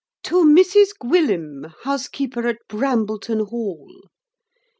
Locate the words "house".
1.83-2.07